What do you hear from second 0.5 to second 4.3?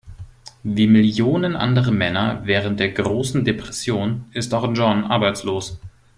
Wie Millionen andere Männer während der Großen Depression